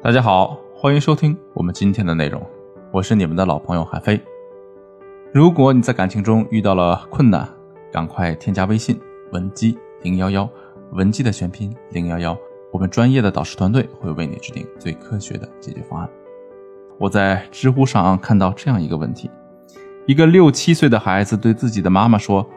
[0.00, 2.40] 大家好，欢迎收听我们今天的内容，
[2.92, 4.22] 我是你们的老朋友海飞。
[5.32, 7.48] 如果你在感情中遇到了困难，
[7.90, 8.98] 赶快添加微信
[9.32, 10.48] 文姬零幺幺，
[10.92, 12.38] 文姬的全拼零幺幺，
[12.70, 16.08] 我们专业的导师团队会为你制定最科学的解决方案。
[16.96, 19.28] 我在知乎上看到这样一个问题：
[20.06, 22.48] 一个六七岁的孩子对自己的妈妈说：“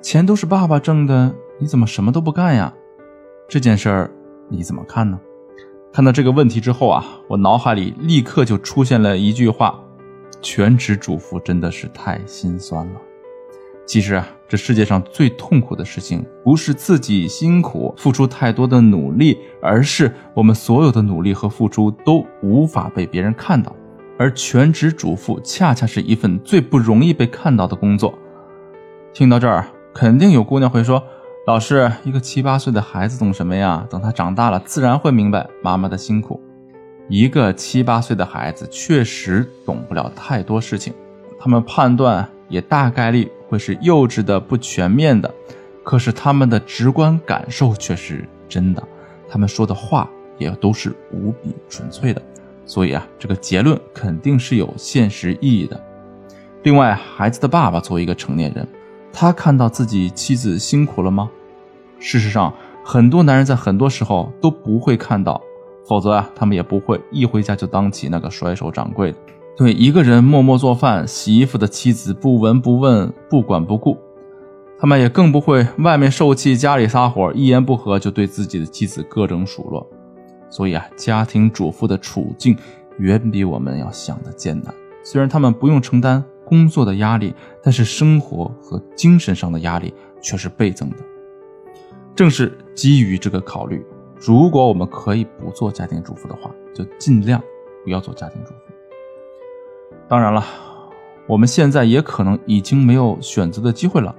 [0.00, 2.72] 钱都是爸爸挣的，你怎么什么都不干呀？”
[3.46, 4.10] 这件事儿
[4.48, 5.20] 你怎么看呢？
[5.92, 9.80] 看到这个问题之后啊，我脑海里立刻就出现了一句话：
[10.42, 13.00] 全职主妇真的是太心酸了。
[13.86, 23.74] 其实啊，这世界上最痛苦的事情，不是自己辛苦付出太多的努力，而是我们所有的努力和付出都无法被别人看到。
[24.18, 28.18] 而全职主妇恰恰是一份最不容易被看到的工作。
[29.14, 31.02] 听到这儿，肯定有姑娘会说。
[31.46, 33.86] 老师，一个七八岁的孩子懂什么呀？
[33.88, 36.40] 等他长大了，自然会明白妈妈的辛苦。
[37.08, 40.92] 一个七八岁的孩子确实懂不了太多事情，
[41.38, 45.32] 他们判断也大概率会是幼稚的、不全面的。
[45.84, 48.82] 可是他们的直观感受却是真的，
[49.28, 52.20] 他们说的话也都是无比纯粹的。
[52.64, 55.80] 所以啊，这个结论肯定是有现实意义的。
[56.64, 58.66] 另外，孩子的爸爸作为一个成年人。
[59.18, 61.30] 他看到自己妻子辛苦了吗？
[61.98, 62.52] 事实上，
[62.84, 65.40] 很多男人在很多时候都不会看到，
[65.88, 69.18] 否则啊，他们也不会一回家就当起那个甩手掌柜的，
[69.56, 73.96] 对一个人默默做饭、洗衣服的妻子不闻不问、不管不顾。
[74.78, 79.88] 他们也更不会外面受气，家里撒火，一言不合就对自己的妻子各种数落。
[80.50, 82.54] 所以啊，家庭主妇的处境
[82.98, 84.74] 远比我们要想的艰难。
[85.02, 86.22] 虽然他们不用承担。
[86.46, 90.96] 工作的压力，但是生活和精神上的压力却是倍增的。
[92.14, 93.84] 正是基于这个考虑，
[94.18, 97.42] 如果我们可以不做家庭主妇的话，就尽量
[97.84, 98.60] 不要做家庭主妇。
[100.08, 100.44] 当然了，
[101.26, 104.14] 我们现在也可能已经没有选择的机会了。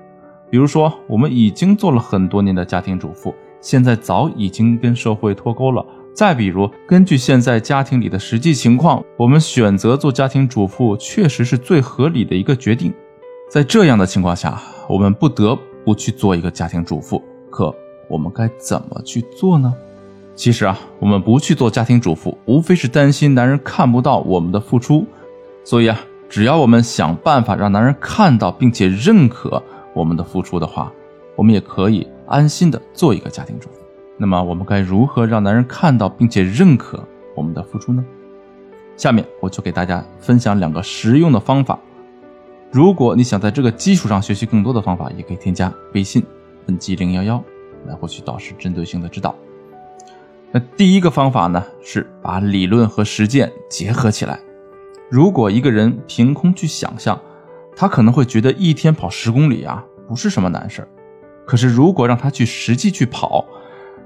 [0.50, 5.86] 比如说，我们已经做了很多年的家庭主妇，现在早已经跟社会脱钩了。
[6.14, 12.92] 再比如，根据现在家庭里的实际情况，我们选择做家庭主妇确实是最合理的一个决定。
[13.50, 14.60] 在这样的情况下，
[14.90, 17.24] 我们不得不去做一个家庭主妇。
[17.52, 17.74] 可
[18.10, 19.74] 我们该怎么去做呢？
[20.36, 25.06] 其实啊，我们不去做家庭主妇，无非是担心男人看不到我们的付出。
[25.64, 29.62] 所以啊，只要我们想办法让男人看到并且认可
[29.94, 30.92] 我们的付出的话，
[31.36, 33.80] 我们也可以安心的做一个家庭主妇。
[34.18, 37.04] 那么我们该如何让男人看到并且认可
[37.36, 38.04] 我们的付出呢？
[38.96, 41.80] 下面我就给大家分享两个实用的方法。
[42.72, 46.24] 如果你想在这个基础上学习更多的方法，也可以添加微信
[46.66, 47.44] 文姬零幺幺
[47.86, 49.36] 来获取导师针对性的指导。
[50.52, 54.40] 那第一个方法呢，是把理论和实践结合起来。
[55.10, 57.20] 如果一个人凭空去想象，
[57.76, 60.88] 他可能会觉得一天跑十公里啊不是什么难事儿。
[61.48, 63.46] 可是如果让他去实际去跑，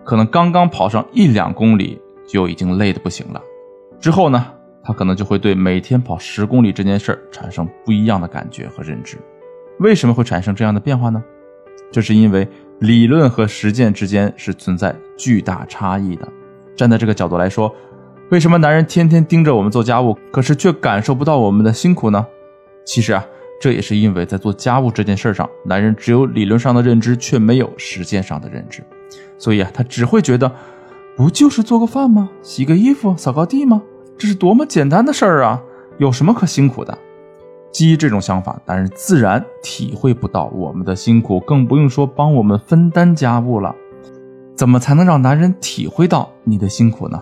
[0.05, 3.41] 可能刚刚跑上一两公里就已经累得不行了，
[3.99, 4.45] 之后呢，
[4.83, 9.17] 他可能就会对每天跑十公里这件事儿产生不一样的感觉和认知。
[9.79, 11.21] 为什么会产生这样的变化呢？
[11.91, 12.47] 这是因为
[12.79, 16.27] 理论和实践之间是存在巨大差异的。
[16.75, 17.73] 站在这个角度来说，
[18.29, 22.25] 为什么男人天天盯着我们做家务，可是却感受不到我们的辛苦呢？
[22.85, 23.25] 其实啊，
[23.61, 28.83] 这也是因为在做家务这件事上，男人只有理论上的认知，却没有实践上的认知。
[29.37, 30.51] 所以啊，他只会觉得，
[31.15, 32.31] 不就是做个饭吗？
[32.41, 33.83] 洗个衣服、扫个地吗？
[34.17, 35.61] 这是多么简单的事儿啊！
[35.99, 36.97] 有什么可辛苦的？
[37.71, 43.75] 基于这种想法，男人自然体会不到我们的辛苦，更不用说帮我们分担家务了。
[44.55, 47.21] 怎么才能让男人体会到你的辛苦呢？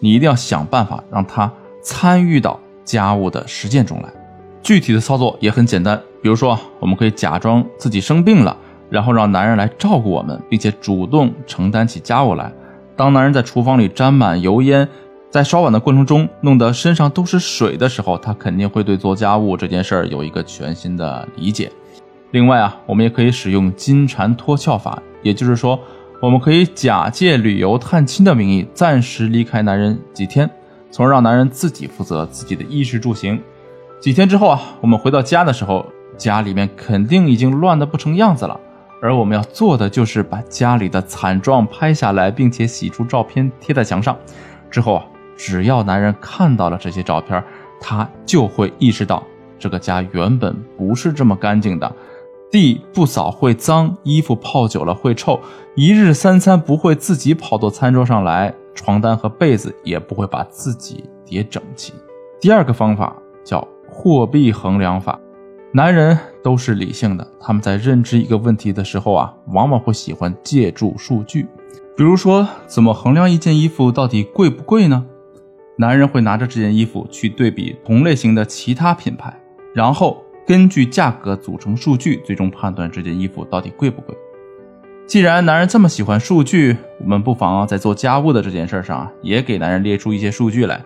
[0.00, 1.52] 你一定要想办法让他
[1.82, 4.08] 参与到家务的实践中来。
[4.64, 8.56] 具体的操作也很简单，比如说，我们可以假装自己生病了。
[8.90, 12.52] 然后让男人来照顾我们，并且主动承担起家务来。
[12.96, 14.88] 当男人在厨房里沾满油烟，
[15.30, 21.70] 在刷碗的过程中弄得身上都是水的时候，他肯定会对做家务这件事儿有一个全新的理解。
[22.30, 25.78] 另外啊，我们也可以使用金蝉脱壳法，也就是说，
[26.20, 30.48] 我们可以假借旅游探亲的名义，暂时离开男人几天，
[30.90, 33.40] 从而让男人自己负责自己的衣食住行。
[34.04, 35.86] 几天之后啊，我们回到家的时候，
[36.18, 38.60] 家里面肯定已经乱得不成样子了。
[39.00, 44.14] 而我们要做的就是把家里的惨状拍下来，并且洗出照片贴在墙上。
[44.70, 45.06] 之后啊，
[45.38, 47.42] 只要男人看到了这些照片，
[47.80, 49.22] 他就会意识到
[49.58, 51.90] 这个家原本不是这么干净的，
[52.50, 55.40] 地不扫会脏，衣服泡久了会臭，
[55.76, 61.94] 一日三餐不会自己跑到餐桌上来，床单和被子也不会把自己叠整齐。
[62.38, 65.18] 第二个方法叫货币衡量法。
[65.72, 71.46] 男人都是理性的，他们在认知一个问题的时候啊，往往会喜欢借助数据。
[71.96, 75.06] 比如说，怎么衡量一件衣服到底贵不贵呢？
[75.76, 79.32] 男人会拿着这件衣服去对比同类型的其他品牌，
[79.72, 84.14] 然后根据价格组成数据，最终判断这件衣服到底贵不贵。
[85.06, 90.82] 既然男人这么喜欢数据，我们不妨在做家务的这件事上，也给男人列出一些数据来。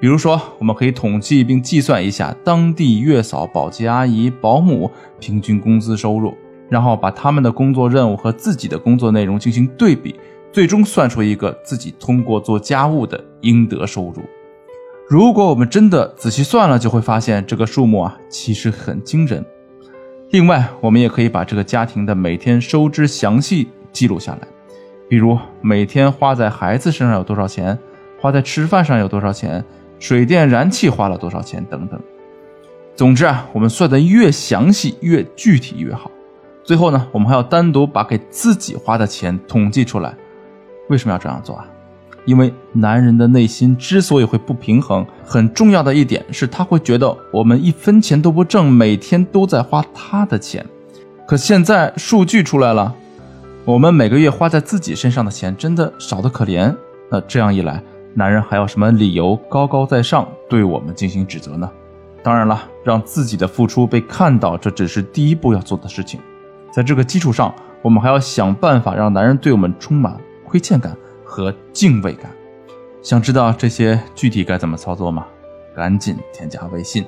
[0.00, 6.34] 比如说，我们可以统计并计算一下当地月嫂、保洁阿姨、保姆平均工资收入，
[6.68, 10.14] 然后把他们的工作任务和自己的工作内容进行对比，
[10.52, 14.22] 最终算出一个自己通过做家务的应得收入。
[15.08, 19.44] 如果我们真的仔细算了，就会发现这个数目啊，其实很惊人。
[20.30, 24.48] 另外，我们也可以把这个家庭的每天收支详细记录下来，
[25.08, 27.78] 比如每天花在孩子身上有多少钱，
[28.20, 29.64] 花在吃饭上有多少钱。
[30.04, 31.98] 水电燃气花了多少钱等等，
[32.94, 36.10] 总之啊，我们算的越详细越具体越好。
[36.62, 40.14] 最后呢，我们还要单独把给自己花的钱统计出来。
[40.90, 41.66] 为什么要这样做啊？
[42.26, 50.62] 因为男人的内心之所以会不平衡，很重要的一点是他会觉得我们一分钱都不挣，每天都在花他的钱。
[51.26, 52.94] 可现在数据出来了，
[53.64, 56.76] 我们每个月花在自己身上的钱真的少得可怜。
[57.10, 57.82] 那这样一来，
[58.14, 61.70] 男人还有什么理由高高在上对我们进行指责呢？
[62.22, 66.20] 当然了，让自己的付出被看到，这只是第一步要做的事情。
[66.72, 70.16] 在这个基础上，我们还要想办法让男人对我们充满
[70.46, 72.30] 亏欠感和敬畏感。
[73.02, 75.26] 想知道这些具体该怎么操作吗？
[75.76, 77.04] 赶紧添加微信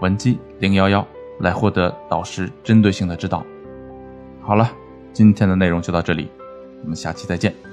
[0.00, 1.04] 文姬零幺幺
[1.38, 3.42] 来获得导师针对性的指导。
[4.42, 4.70] 好了，
[5.12, 6.28] 今天的内容就到这里，
[6.82, 7.69] 我们下期再见。